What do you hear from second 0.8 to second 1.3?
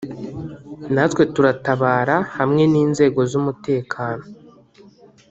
natwe